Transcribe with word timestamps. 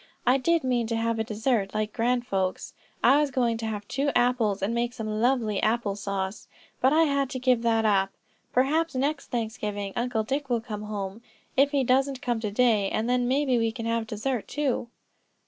I 0.25 0.37
did 0.39 0.63
mean 0.63 0.87
to 0.87 0.95
have 0.95 1.19
a 1.19 1.23
dessert, 1.23 1.75
like 1.75 1.93
grand 1.93 2.25
folks. 2.25 2.73
I 3.03 3.19
was 3.21 3.29
going 3.29 3.57
to 3.57 3.67
have 3.67 3.87
two 3.87 4.09
apples 4.15 4.63
and 4.63 4.73
make 4.73 4.93
some 4.93 5.07
lovely 5.21 5.61
apple 5.61 5.95
sauce, 5.95 6.47
but 6.79 6.91
I 6.91 7.03
had 7.03 7.29
to 7.29 7.39
give 7.39 7.61
that 7.61 7.85
up. 7.85 8.09
Perhaps 8.51 8.95
by 8.95 8.99
next 8.99 9.27
Thanksgiving, 9.27 9.93
Uncle 9.95 10.23
Dick 10.23 10.49
will 10.49 10.59
come 10.59 10.85
home, 10.85 11.21
if 11.55 11.69
he 11.69 11.83
doesn't 11.83 12.19
come 12.23 12.39
to 12.39 12.49
day, 12.49 12.89
and 12.89 13.07
then 13.07 13.27
maybe 13.27 13.59
we 13.59 13.71
can 13.71 13.85
have 13.85 14.07
dessert 14.07 14.47
too." 14.47 14.89